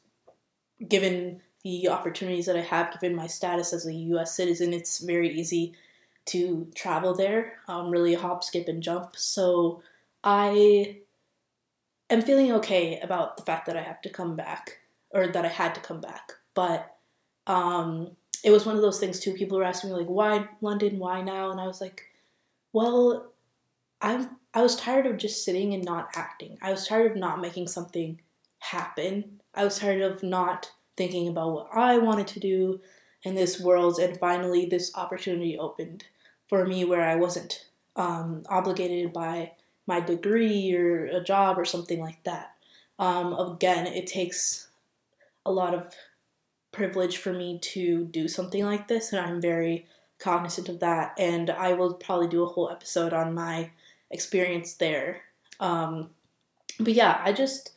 given 0.86 1.40
the 1.62 1.88
opportunities 1.88 2.46
that 2.46 2.56
I 2.56 2.60
have, 2.60 2.92
given 2.92 3.16
my 3.16 3.26
status 3.26 3.72
as 3.72 3.86
a 3.86 3.92
US 3.92 4.34
citizen, 4.36 4.74
it's 4.74 4.98
very 4.98 5.30
easy 5.30 5.74
to 6.26 6.68
travel 6.74 7.14
there, 7.14 7.54
um, 7.68 7.90
really 7.90 8.14
hop, 8.14 8.44
skip, 8.44 8.68
and 8.68 8.82
jump. 8.82 9.16
So 9.16 9.82
I 10.22 10.98
am 12.10 12.22
feeling 12.22 12.52
okay 12.52 13.00
about 13.00 13.36
the 13.36 13.42
fact 13.44 13.66
that 13.66 13.76
I 13.76 13.82
have 13.82 14.02
to 14.02 14.10
come 14.10 14.36
back, 14.36 14.78
or 15.10 15.26
that 15.26 15.44
I 15.44 15.48
had 15.48 15.74
to 15.74 15.80
come 15.80 16.00
back. 16.00 16.32
But 16.54 16.93
um, 17.46 18.10
it 18.42 18.50
was 18.50 18.66
one 18.66 18.76
of 18.76 18.82
those 18.82 19.00
things 19.00 19.20
too. 19.20 19.32
People 19.32 19.58
were 19.58 19.64
asking 19.64 19.90
me 19.90 19.96
like, 19.96 20.06
"Why 20.06 20.48
London? 20.60 20.98
Why 20.98 21.22
now?" 21.22 21.50
And 21.50 21.60
I 21.60 21.66
was 21.66 21.80
like, 21.80 22.04
"Well, 22.72 23.32
I'm 24.00 24.36
I 24.52 24.62
was 24.62 24.76
tired 24.76 25.06
of 25.06 25.16
just 25.16 25.44
sitting 25.44 25.74
and 25.74 25.84
not 25.84 26.10
acting. 26.14 26.58
I 26.62 26.70
was 26.70 26.86
tired 26.86 27.12
of 27.12 27.16
not 27.16 27.40
making 27.40 27.68
something 27.68 28.20
happen. 28.58 29.40
I 29.54 29.64
was 29.64 29.78
tired 29.78 30.02
of 30.02 30.22
not 30.22 30.70
thinking 30.96 31.28
about 31.28 31.52
what 31.52 31.68
I 31.74 31.98
wanted 31.98 32.28
to 32.28 32.40
do 32.40 32.80
in 33.22 33.34
this 33.34 33.60
world, 33.60 33.98
and 33.98 34.18
finally 34.18 34.66
this 34.66 34.94
opportunity 34.94 35.58
opened 35.58 36.04
for 36.48 36.66
me 36.66 36.84
where 36.84 37.02
I 37.02 37.16
wasn't 37.16 37.66
um, 37.96 38.44
obligated 38.48 39.12
by 39.12 39.52
my 39.86 40.00
degree 40.00 40.74
or 40.74 41.06
a 41.06 41.22
job 41.22 41.58
or 41.58 41.64
something 41.64 42.00
like 42.00 42.22
that. 42.24 42.52
Um, 42.98 43.32
again, 43.32 43.86
it 43.86 44.06
takes 44.06 44.68
a 45.44 45.52
lot 45.52 45.74
of 45.74 45.92
privilege 46.74 47.18
for 47.18 47.32
me 47.32 47.58
to 47.60 48.04
do 48.06 48.28
something 48.28 48.64
like 48.64 48.88
this, 48.88 49.12
and 49.12 49.24
I'm 49.24 49.40
very 49.40 49.86
cognizant 50.18 50.68
of 50.68 50.80
that. 50.80 51.14
And 51.18 51.50
I 51.50 51.72
will 51.72 51.94
probably 51.94 52.28
do 52.28 52.42
a 52.42 52.48
whole 52.48 52.70
episode 52.70 53.12
on 53.12 53.34
my 53.34 53.70
experience 54.10 54.74
there. 54.74 55.22
Um, 55.60 56.10
but 56.78 56.94
yeah, 56.94 57.20
I 57.22 57.32
just, 57.32 57.72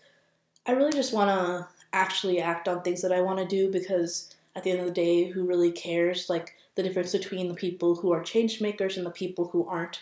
I 0.66 0.72
really 0.72 0.92
just 0.92 1.14
want 1.14 1.30
to 1.30 1.68
actually 1.94 2.42
act 2.42 2.68
on 2.68 2.82
things 2.82 3.02
that 3.02 3.12
I 3.12 3.22
want 3.22 3.40
to 3.40 3.46
do 3.46 3.72
because 3.72 4.34
at 4.56 4.64
the 4.64 4.72
end 4.72 4.80
of 4.80 4.86
the 4.88 4.92
day, 4.92 5.30
who 5.30 5.46
really 5.46 5.72
cares? 5.72 6.30
Like, 6.30 6.56
the 6.78 6.84
difference 6.84 7.12
between 7.12 7.48
the 7.48 7.56
people 7.56 7.96
who 7.96 8.12
are 8.12 8.22
change 8.22 8.62
makers 8.62 8.98
and 8.98 9.06
the 9.06 9.12
people 9.12 9.48
who 9.48 9.68
aren't 9.68 10.00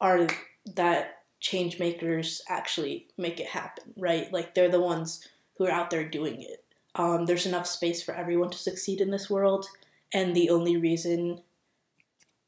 are 0.00 0.26
that 0.74 1.18
change 1.38 1.78
makers 1.78 2.40
actually 2.48 3.06
make 3.18 3.38
it 3.38 3.46
happen, 3.46 3.92
right? 3.96 4.32
Like 4.32 4.54
they're 4.54 4.70
the 4.70 4.80
ones 4.80 5.28
who 5.56 5.66
are 5.66 5.70
out 5.70 5.90
there 5.90 6.08
doing 6.08 6.40
it. 6.42 6.63
Um, 6.94 7.26
there's 7.26 7.46
enough 7.46 7.66
space 7.66 8.02
for 8.02 8.14
everyone 8.14 8.50
to 8.50 8.58
succeed 8.58 9.00
in 9.00 9.10
this 9.10 9.28
world. 9.28 9.66
And 10.12 10.34
the 10.34 10.50
only 10.50 10.76
reason, 10.76 11.40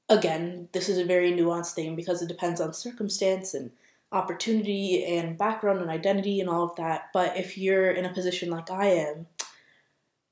again, 0.08 0.68
this 0.72 0.88
is 0.88 0.98
a 0.98 1.04
very 1.04 1.32
nuanced 1.32 1.74
thing 1.74 1.96
because 1.96 2.22
it 2.22 2.28
depends 2.28 2.60
on 2.60 2.72
circumstance 2.72 3.54
and 3.54 3.72
opportunity 4.12 5.04
and 5.04 5.36
background 5.36 5.80
and 5.80 5.90
identity 5.90 6.40
and 6.40 6.48
all 6.48 6.64
of 6.64 6.76
that. 6.76 7.10
But 7.12 7.36
if 7.36 7.58
you're 7.58 7.90
in 7.90 8.04
a 8.04 8.14
position 8.14 8.50
like 8.50 8.70
I 8.70 8.86
am, 8.86 9.26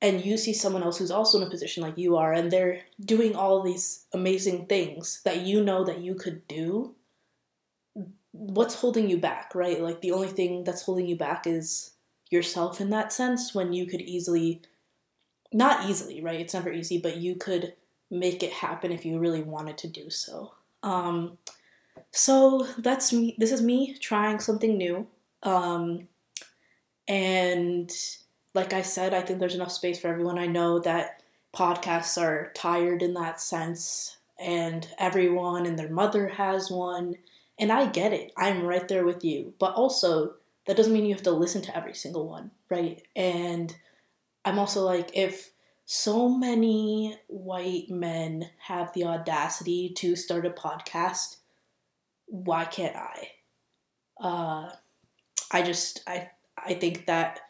and 0.01 0.23
you 0.23 0.37
see 0.37 0.53
someone 0.53 0.83
else 0.83 0.97
who's 0.97 1.11
also 1.11 1.39
in 1.39 1.47
a 1.47 1.49
position 1.49 1.81
like 1.81 1.97
you 1.97 2.15
are, 2.15 2.31
and 2.31 2.51
they're 2.51 2.81
doing 3.03 3.35
all 3.35 3.61
these 3.61 4.05
amazing 4.13 4.67
things 4.67 5.21
that 5.25 5.41
you 5.41 5.63
know 5.63 5.83
that 5.83 5.99
you 5.99 6.15
could 6.15 6.47
do, 6.47 6.93
what's 8.31 8.75
holding 8.75 9.09
you 9.09 9.17
back, 9.17 9.55
right? 9.55 9.81
Like 9.81 10.01
the 10.01 10.11
only 10.11 10.27
thing 10.27 10.63
that's 10.63 10.83
holding 10.83 11.07
you 11.07 11.15
back 11.15 11.47
is 11.47 11.91
yourself 12.29 12.81
in 12.81 12.89
that 12.89 13.13
sense 13.13 13.53
when 13.53 13.73
you 13.73 13.85
could 13.85 14.01
easily, 14.01 14.61
not 15.53 15.89
easily, 15.89 16.21
right? 16.21 16.39
It's 16.39 16.53
never 16.53 16.71
easy, 16.71 16.97
but 16.97 17.17
you 17.17 17.35
could 17.35 17.73
make 18.11 18.43
it 18.43 18.51
happen 18.51 18.91
if 18.91 19.05
you 19.05 19.19
really 19.19 19.41
wanted 19.41 19.77
to 19.79 19.87
do 19.87 20.09
so. 20.09 20.53
Um, 20.83 21.37
so 22.11 22.67
that's 22.77 23.11
me. 23.11 23.35
This 23.37 23.51
is 23.51 23.61
me 23.61 23.95
trying 23.99 24.39
something 24.39 24.77
new. 24.77 25.07
Um, 25.43 26.07
and 27.07 27.91
like 28.53 28.73
I 28.73 28.81
said, 28.81 29.13
I 29.13 29.21
think 29.21 29.39
there's 29.39 29.55
enough 29.55 29.71
space 29.71 29.99
for 29.99 30.07
everyone. 30.07 30.39
I 30.39 30.47
know 30.47 30.79
that 30.79 31.21
podcasts 31.55 32.21
are 32.21 32.51
tired 32.55 33.01
in 33.01 33.13
that 33.13 33.39
sense, 33.39 34.17
and 34.39 34.87
everyone 34.97 35.65
and 35.65 35.77
their 35.77 35.89
mother 35.89 36.27
has 36.27 36.71
one. 36.71 37.15
And 37.57 37.71
I 37.71 37.85
get 37.85 38.11
it. 38.11 38.33
I'm 38.37 38.63
right 38.63 38.87
there 38.87 39.05
with 39.05 39.23
you. 39.23 39.53
But 39.59 39.75
also, 39.75 40.33
that 40.65 40.77
doesn't 40.77 40.93
mean 40.93 41.05
you 41.05 41.13
have 41.13 41.23
to 41.23 41.31
listen 41.31 41.61
to 41.63 41.77
every 41.77 41.93
single 41.93 42.27
one, 42.27 42.51
right? 42.69 43.01
And 43.15 43.75
I'm 44.43 44.59
also 44.59 44.83
like, 44.83 45.11
if 45.15 45.51
so 45.85 46.27
many 46.27 47.15
white 47.27 47.89
men 47.89 48.49
have 48.59 48.91
the 48.93 49.05
audacity 49.05 49.93
to 49.97 50.15
start 50.15 50.45
a 50.45 50.49
podcast, 50.49 51.37
why 52.25 52.65
can't 52.65 52.95
I? 52.95 53.27
Uh, 54.19 54.71
I 55.51 55.61
just 55.61 56.01
I 56.07 56.29
I 56.57 56.73
think 56.73 57.05
that 57.05 57.41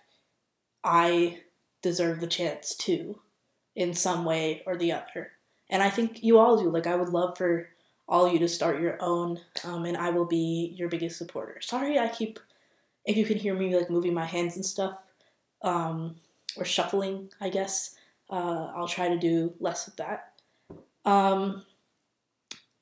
I 0.83 1.39
deserve 1.81 2.19
the 2.19 2.27
chance 2.27 2.75
to, 2.75 3.21
in 3.75 3.93
some 3.93 4.25
way 4.25 4.63
or 4.65 4.75
the 4.75 4.91
other, 4.91 5.31
and 5.69 5.81
I 5.81 5.89
think 5.89 6.21
you 6.23 6.37
all 6.37 6.57
do. 6.57 6.69
Like 6.69 6.87
I 6.87 6.95
would 6.95 7.09
love 7.09 7.37
for 7.37 7.69
all 8.07 8.31
you 8.31 8.39
to 8.39 8.47
start 8.49 8.81
your 8.81 8.97
own, 9.01 9.39
um, 9.63 9.85
and 9.85 9.95
I 9.95 10.09
will 10.09 10.25
be 10.25 10.73
your 10.77 10.89
biggest 10.89 11.17
supporter. 11.17 11.61
Sorry, 11.61 11.97
I 11.97 12.09
keep 12.09 12.39
if 13.05 13.17
you 13.17 13.25
can 13.25 13.37
hear 13.37 13.55
me 13.55 13.75
like 13.75 13.89
moving 13.89 14.13
my 14.13 14.25
hands 14.25 14.55
and 14.55 14.65
stuff, 14.65 14.97
um, 15.61 16.15
or 16.57 16.65
shuffling, 16.65 17.29
I 17.39 17.49
guess. 17.49 17.95
Uh, 18.29 18.71
I'll 18.75 18.87
try 18.87 19.09
to 19.09 19.17
do 19.17 19.53
less 19.59 19.87
of 19.87 19.95
that. 19.97 20.33
Um, 21.05 21.63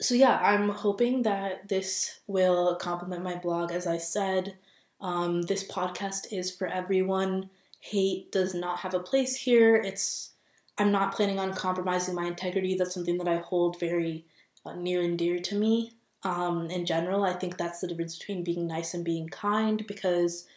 so 0.02 0.16
yeah, 0.16 0.40
I'm 0.42 0.70
hoping 0.70 1.24
that 1.24 1.68
this 1.70 2.20
will 2.28 2.76
complement 2.76 3.24
my 3.24 3.36
blog. 3.36 3.72
As 3.72 3.88
I 3.88 3.98
said, 3.98 4.58
um, 5.02 5.42
this 5.44 5.68
podcast 5.68 6.32
is 6.32 6.56
for 6.56 6.68
everyone. 6.68 7.50
Hate 7.80 8.32
does 8.32 8.54
not 8.54 8.80
have 8.80 8.94
a 8.94 9.00
place 9.00 9.36
here. 9.36 9.76
It's 9.76 10.32
I'm 10.78 10.92
not 10.92 11.14
planning 11.14 11.40
on 11.40 11.54
compromising 11.54 12.16
my 12.16 12.26
integrity. 12.26 12.76
That's 12.76 12.94
something 12.94 13.18
that 13.18 13.28
I 13.28 13.38
hold 13.38 13.80
very 13.80 14.26
uh, 14.66 14.74
near 14.76 15.02
and 15.02 15.18
dear 15.18 15.40
to 15.40 15.56
me. 15.56 15.94
Um, 16.24 16.70
in 16.70 16.86
general, 16.86 17.24
I 17.24 17.34
think 17.34 17.58
that's 17.58 17.82
the 17.82 17.88
difference 17.88 18.18
between 18.18 18.44
being 18.44 18.68
nice 18.68 18.94
and 18.94 19.04
being 19.04 19.28
kind 19.28 19.86
because, 19.88 20.48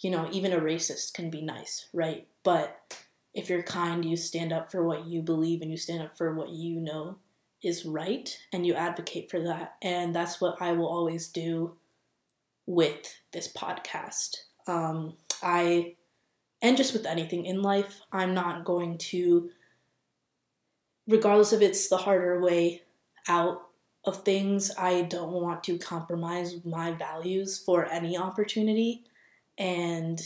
you 0.00 0.10
know, 0.10 0.28
even 0.30 0.52
a 0.52 0.60
racist 0.60 1.14
can 1.14 1.30
be 1.30 1.42
nice, 1.42 1.88
right? 1.92 2.26
But 2.44 2.96
if 3.34 3.50
you're 3.50 3.62
kind, 3.62 4.04
you 4.04 4.16
stand 4.16 4.52
up 4.52 4.70
for 4.70 4.84
what 4.84 5.06
you 5.06 5.22
believe 5.22 5.62
and 5.62 5.70
you 5.70 5.76
stand 5.76 6.02
up 6.02 6.16
for 6.16 6.34
what 6.34 6.50
you 6.50 6.80
know 6.80 7.18
is 7.62 7.84
right 7.84 8.38
and 8.52 8.64
you 8.64 8.74
advocate 8.74 9.30
for 9.30 9.40
that. 9.40 9.74
And 9.82 10.14
that's 10.14 10.40
what 10.40 10.60
I 10.60 10.72
will 10.72 10.86
always 10.86 11.28
do 11.28 11.76
with 12.66 13.20
this 13.32 13.52
podcast. 13.52 14.36
Um, 14.68 15.14
I, 15.42 15.96
and 16.62 16.76
just 16.76 16.92
with 16.92 17.06
anything 17.06 17.46
in 17.46 17.62
life, 17.62 18.00
I'm 18.12 18.32
not 18.32 18.64
going 18.64 18.98
to, 18.98 19.50
regardless 21.08 21.52
if 21.52 21.60
it's 21.62 21.88
the 21.88 21.96
harder 21.96 22.40
way 22.40 22.82
out 23.28 23.65
of 24.06 24.22
things, 24.22 24.70
I 24.78 25.02
don't 25.02 25.32
want 25.32 25.64
to 25.64 25.78
compromise 25.78 26.64
my 26.64 26.92
values 26.92 27.58
for 27.58 27.84
any 27.86 28.16
opportunity. 28.16 29.02
And 29.58 30.20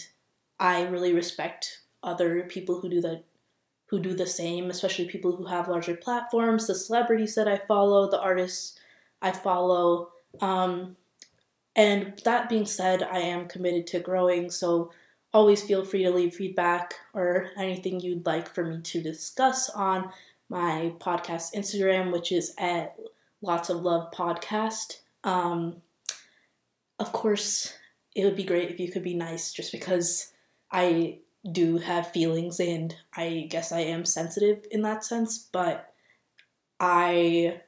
I 0.58 0.82
really 0.82 1.14
respect 1.14 1.80
other 2.02 2.42
people 2.44 2.80
who 2.80 2.88
do 2.88 3.00
that 3.00 3.24
who 3.86 3.98
do 3.98 4.14
the 4.14 4.26
same, 4.26 4.70
especially 4.70 5.06
people 5.06 5.34
who 5.34 5.46
have 5.46 5.66
larger 5.66 5.96
platforms, 5.96 6.68
the 6.68 6.74
celebrities 6.76 7.34
that 7.34 7.48
I 7.48 7.58
follow, 7.66 8.08
the 8.08 8.20
artists 8.20 8.78
I 9.20 9.32
follow. 9.32 10.10
Um, 10.40 10.96
and 11.74 12.20
that 12.24 12.48
being 12.48 12.66
said, 12.66 13.02
I 13.02 13.18
am 13.18 13.48
committed 13.48 13.88
to 13.88 13.98
growing, 13.98 14.48
so 14.48 14.92
always 15.32 15.64
feel 15.64 15.84
free 15.84 16.04
to 16.04 16.10
leave 16.10 16.34
feedback 16.34 16.94
or 17.14 17.50
anything 17.56 17.98
you'd 17.98 18.26
like 18.26 18.48
for 18.48 18.64
me 18.64 18.80
to 18.80 19.02
discuss 19.02 19.68
on 19.70 20.10
my 20.48 20.92
podcast 21.00 21.54
Instagram, 21.54 22.12
which 22.12 22.30
is 22.30 22.54
at 22.58 22.96
Lots 23.42 23.70
of 23.70 23.82
Love 23.82 24.12
Podcast. 24.12 24.98
Um, 25.24 25.82
of 26.98 27.12
course, 27.12 27.72
it 28.14 28.24
would 28.24 28.36
be 28.36 28.44
great 28.44 28.70
if 28.70 28.78
you 28.78 28.90
could 28.90 29.02
be 29.02 29.14
nice 29.14 29.52
just 29.52 29.72
because 29.72 30.32
I 30.70 31.18
do 31.50 31.78
have 31.78 32.12
feelings 32.12 32.60
and 32.60 32.94
I 33.16 33.46
guess 33.48 33.72
I 33.72 33.80
am 33.80 34.04
sensitive 34.04 34.66
in 34.70 34.82
that 34.82 35.04
sense, 35.04 35.38
but 35.38 35.92
I, 36.78 37.60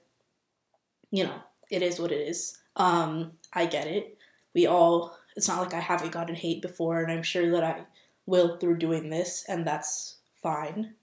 you 1.10 1.24
know, 1.24 1.40
it 1.70 1.82
is 1.82 1.98
what 1.98 2.12
it 2.12 2.20
is. 2.20 2.58
Um, 2.76 3.32
I 3.52 3.66
get 3.66 3.86
it. 3.86 4.18
We 4.54 4.66
all, 4.66 5.16
it's 5.36 5.48
not 5.48 5.60
like 5.60 5.74
I 5.74 5.80
haven't 5.80 6.12
gotten 6.12 6.34
hate 6.34 6.60
before, 6.60 7.02
and 7.02 7.10
I'm 7.10 7.22
sure 7.22 7.50
that 7.50 7.64
I 7.64 7.84
will 8.26 8.58
through 8.58 8.78
doing 8.78 9.08
this, 9.08 9.44
and 9.48 9.66
that's 9.66 10.16
fine. 10.42 10.94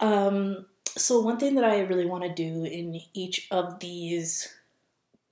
Um, 0.00 0.66
so, 0.98 1.20
one 1.20 1.38
thing 1.38 1.54
that 1.54 1.64
I 1.64 1.80
really 1.80 2.06
want 2.06 2.24
to 2.24 2.28
do 2.28 2.64
in 2.64 3.00
each 3.14 3.46
of 3.50 3.80
these 3.80 4.54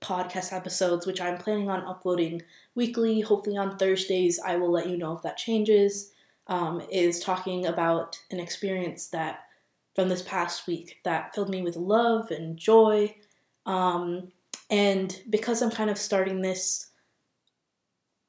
podcast 0.01 0.53
episodes, 0.53 1.05
which 1.05 1.21
I'm 1.21 1.37
planning 1.37 1.69
on 1.69 1.85
uploading 1.85 2.43
weekly, 2.75 3.21
hopefully 3.21 3.57
on 3.57 3.77
Thursdays, 3.77 4.39
I 4.39 4.55
will 4.55 4.71
let 4.71 4.87
you 4.87 4.97
know 4.97 5.15
if 5.15 5.23
that 5.23 5.37
changes 5.37 6.11
um, 6.47 6.81
is 6.91 7.19
talking 7.19 7.65
about 7.65 8.19
an 8.31 8.39
experience 8.39 9.07
that 9.07 9.41
from 9.95 10.09
this 10.09 10.21
past 10.21 10.67
week 10.67 10.97
that 11.03 11.33
filled 11.33 11.49
me 11.49 11.61
with 11.61 11.75
love 11.75 12.31
and 12.31 12.57
joy. 12.57 13.15
Um, 13.65 14.31
and 14.69 15.19
because 15.29 15.61
I'm 15.61 15.71
kind 15.71 15.89
of 15.89 15.97
starting 15.97 16.41
this, 16.41 16.91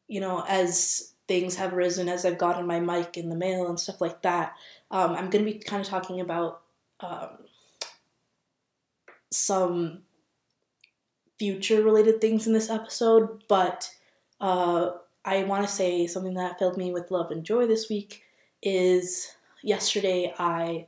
you 0.09 0.21
know, 0.21 0.45
as 0.49 1.13
things 1.29 1.57
have 1.57 1.75
risen, 1.75 2.09
as 2.09 2.25
I've 2.25 2.39
gotten 2.39 2.67
my 2.67 2.81
mic 2.81 3.17
in 3.17 3.29
the 3.29 3.37
mail 3.37 3.69
and 3.69 3.79
stuff 3.79 4.01
like 4.01 4.23
that, 4.23 4.55
um, 4.91 5.11
I'm 5.11 5.29
going 5.29 5.45
to 5.45 5.53
be 5.53 5.59
kind 5.59 5.83
of 5.83 5.89
talking 5.89 6.21
about 6.21 6.63
um, 7.01 7.31
some 9.31 10.03
future 11.39 11.83
related 11.83 12.21
things 12.21 12.47
in 12.47 12.53
this 12.53 12.71
episode, 12.71 13.43
but 13.49 13.91
uh, 14.41 14.91
I 15.25 15.45
want 15.45 15.67
to 15.67 15.73
say 15.73 16.07
something 16.07 16.35
that 16.35 16.59
filled 16.59 16.77
me 16.77 16.93
with 16.93 17.11
love 17.11 17.31
and 17.31 17.45
joy 17.45 17.67
this 17.67 17.89
week 17.89 18.23
is 18.63 19.35
yesterday 19.63 20.35
I 20.39 20.87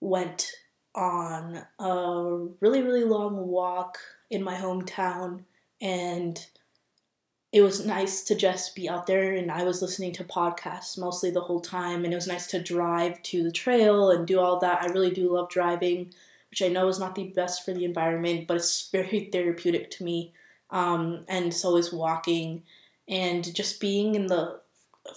went 0.00 0.50
on 0.94 1.64
a 1.78 2.46
really, 2.60 2.82
really 2.82 3.04
long 3.04 3.48
walk 3.48 3.98
in 4.30 4.42
my 4.42 4.54
hometown 4.54 5.44
and 5.80 6.44
it 7.54 7.62
was 7.62 7.86
nice 7.86 8.24
to 8.24 8.34
just 8.34 8.74
be 8.74 8.88
out 8.88 9.06
there 9.06 9.36
and 9.36 9.48
I 9.48 9.62
was 9.62 9.80
listening 9.80 10.12
to 10.14 10.24
podcasts 10.24 10.98
mostly 10.98 11.30
the 11.30 11.40
whole 11.40 11.60
time 11.60 12.04
and 12.04 12.12
it 12.12 12.16
was 12.16 12.26
nice 12.26 12.48
to 12.48 12.60
drive 12.60 13.22
to 13.22 13.44
the 13.44 13.52
trail 13.52 14.10
and 14.10 14.26
do 14.26 14.40
all 14.40 14.58
that. 14.58 14.82
I 14.82 14.86
really 14.86 15.12
do 15.12 15.32
love 15.32 15.50
driving, 15.50 16.12
which 16.50 16.62
I 16.62 16.66
know 16.66 16.88
is 16.88 16.98
not 16.98 17.14
the 17.14 17.28
best 17.28 17.64
for 17.64 17.72
the 17.72 17.84
environment, 17.84 18.48
but 18.48 18.56
it's 18.56 18.88
very 18.92 19.28
therapeutic 19.30 19.92
to 19.92 20.04
me. 20.04 20.32
Um, 20.70 21.24
and 21.28 21.54
so 21.54 21.76
is 21.76 21.92
walking 21.92 22.64
and 23.08 23.54
just 23.54 23.78
being 23.78 24.16
in 24.16 24.26
the 24.26 24.58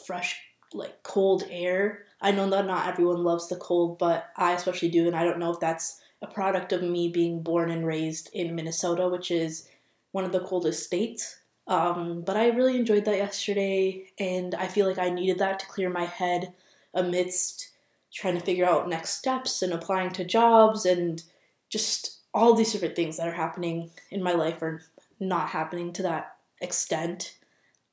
fresh, 0.06 0.40
like 0.76 1.02
cold 1.02 1.44
air. 1.50 2.04
I 2.22 2.30
know 2.30 2.48
that 2.52 2.68
not 2.68 2.88
everyone 2.88 3.24
loves 3.24 3.48
the 3.48 3.56
cold, 3.56 3.98
but 3.98 4.30
I 4.36 4.54
especially 4.54 4.90
do, 4.90 5.08
and 5.08 5.16
I 5.16 5.24
don't 5.24 5.40
know 5.40 5.54
if 5.54 5.60
that's 5.60 6.02
a 6.22 6.28
product 6.28 6.72
of 6.72 6.84
me 6.84 7.08
being 7.08 7.42
born 7.42 7.72
and 7.72 7.84
raised 7.84 8.30
in 8.32 8.54
Minnesota, 8.54 9.10
which 9.10 9.32
is 9.32 9.68
one 10.12 10.24
of 10.24 10.32
the 10.32 10.42
coldest 10.42 10.84
states. 10.84 11.40
Um, 11.68 12.22
but 12.22 12.38
I 12.38 12.50
really 12.50 12.78
enjoyed 12.78 13.06
that 13.06 13.18
yesterday, 13.18 14.06
and 14.20 14.56
I 14.56 14.68
feel 14.68 14.88
like 14.88 14.98
I 14.98 15.10
needed 15.10 15.40
that 15.40 15.60
to 15.60 15.68
clear 15.68 15.90
my 15.90 16.06
head 16.06 16.54
amidst 16.94 17.72
trying 18.14 18.36
to 18.36 18.44
figure 18.44 18.66
out 18.66 18.90
next 18.90 19.12
steps 19.12 19.62
and 19.62 19.74
applying 19.74 20.12
to 20.12 20.24
jobs 20.24 20.86
and 20.86 21.22
just 21.70 22.20
all 22.34 22.54
these 22.54 22.72
different 22.72 22.96
things 22.96 23.18
that 23.18 23.28
are 23.28 23.34
happening 23.34 23.90
in 24.12 24.24
my 24.24 24.32
life 24.32 24.62
are 24.62 24.82
not 25.20 25.50
happening 25.50 25.92
to 25.94 26.04
that 26.04 26.38
extent. 26.62 27.36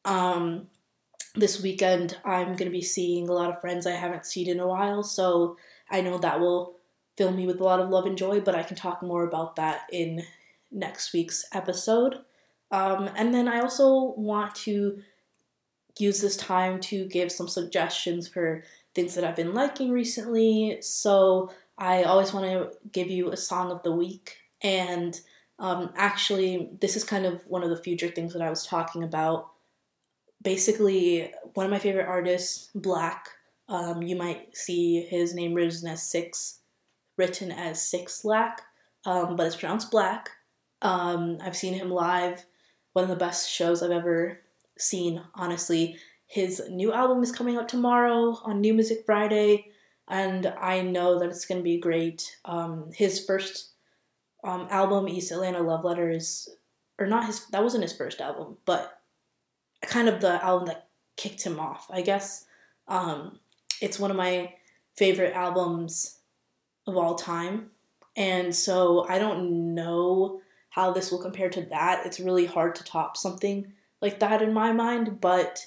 Um, 0.05 0.69
this 1.35 1.61
weekend 1.61 2.17
I'm 2.25 2.55
going 2.55 2.71
to 2.71 2.71
be 2.71 2.83
seeing 2.83 3.29
a 3.29 3.33
lot 3.33 3.51
of 3.51 3.61
friends 3.61 3.87
I 3.87 3.93
haven't 3.93 4.27
seen 4.27 4.49
in 4.49 4.61
a 4.61 4.69
while, 4.69 5.03
so 5.03 5.57
I 5.91 6.01
know 6.01 6.19
that 6.19 6.41
will 6.41 6.77
fill 7.17 7.33
me 7.33 7.47
with 7.47 7.61
a 7.61 7.65
lot 7.65 7.81
of 7.81 7.91
love 7.91 8.07
and 8.07 8.17
joy, 8.17 8.41
but 8.41 8.55
I 8.55 8.63
can 8.63 8.77
talk 8.77 9.03
more 9.03 9.25
about 9.25 9.57
that 9.57 9.83
in 9.93 10.23
next 10.71 11.13
week's 11.13 11.45
episode. 11.53 12.21
Um, 12.75 13.09
and 13.15 13.33
then 13.33 13.47
I 13.47 13.61
also 13.61 14.15
want 14.17 14.57
to 14.57 14.99
use 15.97 16.21
this 16.21 16.37
time 16.37 16.81
to 16.81 17.07
give 17.07 17.31
some 17.31 17.47
suggestions 17.47 18.27
for 18.27 18.65
things 18.97 19.15
that 19.15 19.23
I've 19.23 19.37
been 19.37 19.55
liking 19.55 19.93
recently. 19.93 20.79
So 20.81 21.53
I 21.79 22.03
always 22.03 22.33
want 22.33 22.47
to 22.47 22.73
give 22.91 23.11
you 23.11 23.31
a 23.31 23.37
song 23.37 23.71
of 23.71 23.85
the 23.85 23.93
week. 23.93 24.39
And 24.61 25.21
um, 25.61 25.91
actually, 25.95 26.71
this 26.81 26.97
is 26.97 27.05
kind 27.05 27.25
of 27.27 27.47
one 27.47 27.63
of 27.63 27.71
the 27.71 27.81
future 27.81 28.09
things 28.09 28.33
that 28.33 28.43
I 28.43 28.51
was 28.51 28.67
talking 28.67 29.05
about. 29.05 29.51
Basically, 30.43 31.33
one 31.55 31.67
of 31.67 31.71
my 31.71 31.79
favorite 31.79 32.09
artists, 32.09 32.71
Black, 32.75 33.29
um, 33.69 34.03
you 34.03 34.17
might 34.17 34.57
see 34.57 35.03
his 35.03 35.33
name 35.33 35.55
written 35.55 35.89
as 35.89 36.03
Six, 36.03 36.59
written 37.17 37.53
as 37.53 37.81
Six 37.81 38.25
Lack, 38.25 38.63
um, 39.05 39.37
but 39.37 39.47
it's 39.47 39.55
pronounced 39.55 39.93
Black. 39.93 40.31
Um, 40.83 41.39
I've 41.41 41.57
seen 41.57 41.75
him 41.75 41.89
live, 41.89 42.45
one 42.95 43.05
of 43.05 43.11
the 43.11 43.17
best 43.17 43.51
shows 43.51 43.83
I've 43.83 43.91
ever 43.91 44.39
seen, 44.79 45.21
honestly. 45.35 45.97
His 46.27 46.63
new 46.71 46.93
album 46.93 47.23
is 47.23 47.31
coming 47.31 47.57
out 47.57 47.69
tomorrow 47.69 48.41
on 48.45 48.61
New 48.61 48.73
Music 48.73 49.03
Friday, 49.05 49.67
and 50.09 50.47
I 50.59 50.81
know 50.81 51.19
that 51.19 51.29
it's 51.29 51.45
going 51.45 51.59
to 51.61 51.65
be 51.65 51.79
great. 51.79 52.37
Um, 52.45 52.91
his 52.95 53.25
first 53.25 53.73
um, 54.43 54.67
album, 54.71 55.09
East 55.09 55.33
Atlanta 55.33 55.61
Love 55.61 55.85
Letter, 55.85 56.09
is, 56.09 56.49
or 56.99 57.07
not 57.07 57.27
his, 57.27 57.47
that 57.47 57.63
wasn't 57.63 57.83
his 57.83 57.93
first 57.93 58.21
album, 58.21 58.57
but 58.65 59.01
kind 59.83 60.09
of 60.09 60.21
the 60.21 60.43
album 60.43 60.69
that 60.69 60.89
kicked 61.17 61.43
him 61.43 61.61
off, 61.61 61.89
I 61.91 62.01
guess. 62.01 62.47
Um, 62.89 63.41
it's 63.81 63.99
one 63.99 64.11
of 64.11 64.17
my 64.17 64.55
favorite 64.97 65.35
albums 65.35 66.19
of 66.87 66.97
all 66.97 67.17
time. 67.17 67.71
And 68.17 68.55
so 68.55 69.07
I 69.09 69.19
don't 69.19 69.75
know 69.75 70.41
how 70.75 70.91
this 70.91 71.13
will 71.13 71.23
compare 71.23 71.49
to 71.49 71.63
that. 71.63 72.05
It's 72.05 72.19
really 72.19 72.47
hard 72.47 72.75
to 72.75 72.83
top 72.83 73.17
something 73.17 73.73
like 74.03 74.19
that 74.19 74.43
in 74.43 74.53
my 74.53 74.73
mind, 74.73 75.21
but 75.21 75.65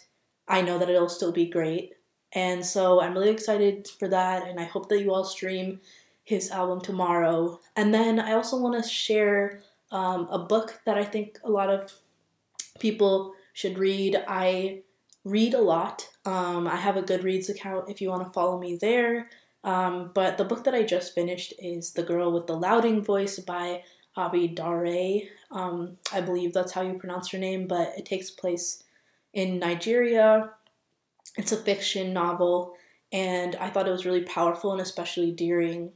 I 0.50 0.62
know 0.62 0.78
that 0.78 0.90
it'll 0.90 1.08
still 1.08 1.32
be 1.32 1.48
great. 1.48 1.94
And 2.34 2.66
so 2.66 3.00
I'm 3.00 3.14
really 3.14 3.30
excited 3.30 3.88
for 4.00 4.10
that, 4.10 4.46
and 4.50 4.60
I 4.60 4.66
hope 4.66 4.90
that 4.90 5.02
you 5.02 5.14
all 5.14 5.24
stream 5.24 5.80
his 6.26 6.52
album 6.52 6.82
tomorrow. 6.82 7.58
And 7.78 7.94
then 7.94 8.20
I 8.20 8.34
also 8.34 8.60
want 8.60 8.84
to 8.84 8.90
share 8.90 9.62
um, 9.92 10.28
a 10.30 10.40
book 10.40 10.82
that 10.86 10.98
I 10.98 11.06
think 11.06 11.40
a 11.46 11.50
lot 11.50 11.70
of 11.70 11.94
people 12.80 13.34
should 13.54 13.78
read. 13.78 14.22
I 14.28 14.82
read 15.24 15.54
a 15.54 15.62
lot. 15.62 16.06
Um, 16.26 16.68
I 16.68 16.76
have 16.76 16.98
a 16.98 17.02
Goodreads 17.02 17.48
account 17.48 17.90
if 17.90 18.02
you 18.02 18.10
want 18.10 18.28
to 18.28 18.34
follow 18.34 18.60
me 18.60 18.76
there. 18.76 19.30
Um, 19.64 20.12
but 20.14 20.38
the 20.38 20.44
book 20.44 20.66
that 20.66 20.76
I 20.76 20.84
just 20.84 21.16
finished 21.16 21.54
is 21.60 21.94
The 21.94 22.04
Girl 22.04 22.34
with 22.34 22.46
the 22.46 22.58
Louding 22.58 23.02
Voice 23.02 23.40
by 23.40 23.84
Abi 24.18 24.50
Daré. 24.50 25.28
Um, 25.52 25.98
I 26.12 26.22
believe 26.22 26.54
that's 26.54 26.72
how 26.72 26.82
you 26.82 26.94
pronounce 26.94 27.30
her 27.32 27.38
name, 27.38 27.68
but 27.68 27.94
it 27.98 28.06
takes 28.06 28.30
place 28.30 28.84
in 29.34 29.60
Nigeria. 29.60 30.52
It's 31.38 31.52
a 31.52 31.58
fiction 31.58 32.14
novel, 32.14 32.76
and 33.12 33.56
I 33.56 33.70
thought 33.70 33.88
it 33.88 33.92
was 33.92 34.06
really 34.06 34.24
powerful, 34.24 34.72
and 34.72 34.82
especially 34.82 35.32
during 35.32 35.92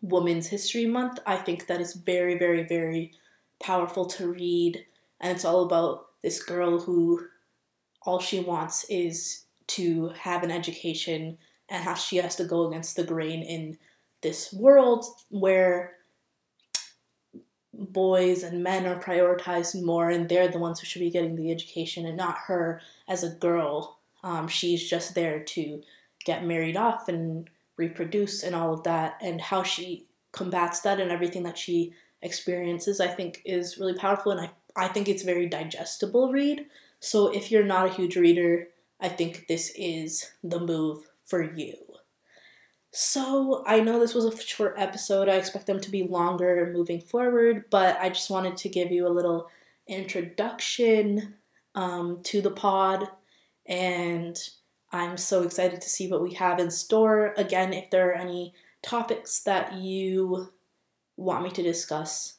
Women's 0.00 0.46
History 0.46 0.86
Month, 0.86 1.18
I 1.26 1.36
think 1.36 1.66
that 1.66 1.80
is 1.80 1.94
very, 1.94 2.38
very, 2.38 2.62
very 2.62 3.12
powerful 3.60 4.06
to 4.06 4.32
read. 4.32 4.84
And 5.20 5.34
it's 5.34 5.44
all 5.44 5.64
about 5.64 6.06
this 6.22 6.42
girl 6.42 6.80
who 6.80 7.26
all 8.02 8.20
she 8.20 8.40
wants 8.40 8.84
is 8.88 9.44
to 9.68 10.08
have 10.10 10.42
an 10.42 10.50
education 10.50 11.38
and 11.68 11.84
how 11.84 11.94
she 11.94 12.16
has 12.16 12.36
to 12.36 12.44
go 12.44 12.66
against 12.68 12.96
the 12.96 13.04
grain 13.04 13.42
in 13.42 13.76
this 14.22 14.52
world 14.52 15.04
where 15.28 15.97
boys 17.78 18.42
and 18.42 18.62
men 18.62 18.86
are 18.86 19.00
prioritized 19.00 19.82
more 19.82 20.10
and 20.10 20.28
they're 20.28 20.48
the 20.48 20.58
ones 20.58 20.80
who 20.80 20.86
should 20.86 21.00
be 21.00 21.10
getting 21.10 21.36
the 21.36 21.50
education 21.50 22.04
and 22.06 22.16
not 22.16 22.36
her 22.46 22.80
as 23.06 23.22
a 23.22 23.30
girl. 23.30 23.98
Um, 24.22 24.48
she's 24.48 24.88
just 24.88 25.14
there 25.14 25.40
to 25.40 25.82
get 26.24 26.44
married 26.44 26.76
off 26.76 27.08
and 27.08 27.48
reproduce 27.76 28.42
and 28.42 28.54
all 28.54 28.74
of 28.74 28.82
that 28.82 29.16
and 29.22 29.40
how 29.40 29.62
she 29.62 30.06
combats 30.32 30.80
that 30.80 31.00
and 31.00 31.10
everything 31.10 31.44
that 31.44 31.56
she 31.56 31.94
experiences 32.20 33.00
i 33.00 33.06
think 33.06 33.40
is 33.44 33.78
really 33.78 33.94
powerful 33.94 34.32
and 34.32 34.40
i, 34.40 34.50
I 34.76 34.88
think 34.88 35.08
it's 35.08 35.22
very 35.22 35.46
digestible 35.46 36.30
read. 36.30 36.66
So 37.00 37.28
if 37.28 37.50
you're 37.50 37.64
not 37.64 37.86
a 37.86 37.92
huge 37.92 38.16
reader 38.16 38.68
i 39.00 39.08
think 39.08 39.46
this 39.48 39.72
is 39.76 40.32
the 40.42 40.60
move 40.60 41.06
for 41.24 41.42
you 41.42 41.74
so 42.92 43.62
I 43.66 43.80
know 43.80 44.00
this 44.00 44.14
was 44.14 44.24
a 44.24 44.36
short 44.36 44.74
episode. 44.78 45.28
I 45.28 45.36
expect 45.36 45.66
them 45.66 45.80
to 45.80 45.90
be 45.90 46.04
longer 46.04 46.70
moving 46.72 47.00
forward, 47.00 47.64
but 47.70 47.98
I 48.00 48.08
just 48.08 48.30
wanted 48.30 48.56
to 48.58 48.68
give 48.68 48.90
you 48.90 49.06
a 49.06 49.10
little 49.10 49.48
introduction 49.86 51.34
um, 51.74 52.20
to 52.24 52.40
the 52.40 52.50
pod, 52.50 53.08
and 53.66 54.36
I'm 54.90 55.16
so 55.16 55.42
excited 55.42 55.80
to 55.80 55.88
see 55.88 56.10
what 56.10 56.22
we 56.22 56.34
have 56.34 56.58
in 56.58 56.70
store. 56.70 57.34
Again, 57.36 57.72
if 57.72 57.90
there 57.90 58.10
are 58.10 58.14
any 58.14 58.54
topics 58.82 59.40
that 59.40 59.74
you 59.74 60.48
want 61.16 61.44
me 61.44 61.50
to 61.50 61.62
discuss, 61.62 62.38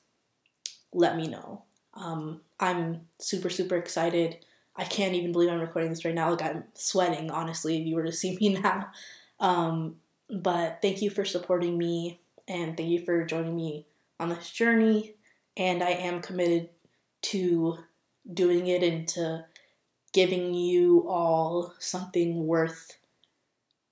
let 0.93 1.15
me 1.15 1.27
know. 1.27 1.63
Um, 1.93 2.41
I'm 2.59 3.01
super, 3.19 3.49
super 3.49 3.75
excited. 3.77 4.45
I 4.75 4.85
can't 4.85 5.13
even 5.13 5.31
believe 5.31 5.49
I'm 5.49 5.59
recording 5.59 5.89
this 5.91 6.05
right 6.05 6.15
now. 6.15 6.31
Like, 6.31 6.41
I'm 6.41 6.63
sweating, 6.73 7.29
honestly, 7.29 7.79
if 7.79 7.85
you 7.85 7.95
were 7.95 8.05
to 8.05 8.11
see 8.11 8.35
me 8.37 8.49
now. 8.61 8.87
Um, 9.39 9.97
but 10.29 10.79
thank 10.81 11.01
you 11.01 11.09
for 11.09 11.25
supporting 11.25 11.77
me 11.77 12.19
and 12.47 12.77
thank 12.77 12.89
you 12.89 13.03
for 13.03 13.25
joining 13.25 13.55
me 13.55 13.87
on 14.19 14.29
this 14.29 14.49
journey. 14.49 15.15
And 15.57 15.83
I 15.83 15.91
am 15.91 16.21
committed 16.21 16.69
to 17.23 17.79
doing 18.31 18.67
it 18.67 18.83
and 18.83 19.07
to 19.09 19.45
giving 20.13 20.53
you 20.53 21.07
all 21.07 21.73
something 21.79 22.45
worth 22.45 22.97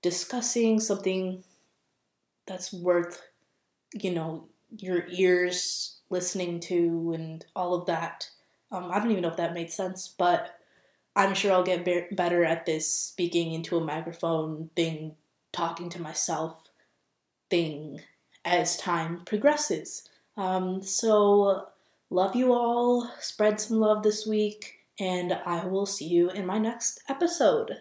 discussing, 0.02 0.80
something 0.80 1.42
that's 2.46 2.72
worth, 2.72 3.22
you 3.92 4.12
know, 4.12 4.46
your 4.76 5.04
ears 5.08 5.98
listening 6.10 6.60
to 6.60 7.12
and 7.14 7.44
all 7.54 7.74
of 7.74 7.86
that. 7.86 8.30
Um, 8.70 8.90
I 8.90 8.98
don't 8.98 9.10
even 9.10 9.22
know 9.22 9.30
if 9.30 9.36
that 9.36 9.54
made 9.54 9.72
sense, 9.72 10.08
but 10.08 10.58
I'm 11.16 11.34
sure 11.34 11.52
I'll 11.52 11.62
get 11.62 11.84
be- 11.84 12.06
better 12.12 12.44
at 12.44 12.66
this 12.66 12.90
speaking 12.90 13.52
into 13.52 13.76
a 13.76 13.84
microphone 13.84 14.70
thing 14.76 15.16
talking 15.58 15.88
to 15.90 16.00
myself 16.00 16.68
thing 17.50 18.00
as 18.44 18.76
time 18.76 19.22
progresses. 19.26 20.08
Um, 20.36 20.80
so, 20.82 21.66
love 22.10 22.36
you 22.36 22.52
all. 22.52 23.10
Spread 23.18 23.60
some 23.60 23.80
love 23.80 24.04
this 24.04 24.24
week, 24.24 24.86
and 25.00 25.32
I 25.32 25.66
will 25.66 25.86
see 25.86 26.06
you 26.06 26.30
in 26.30 26.46
my 26.46 26.58
next 26.58 27.02
episode. 27.08 27.72